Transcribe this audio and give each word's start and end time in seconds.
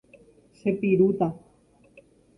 Chepirúta. 0.59 1.27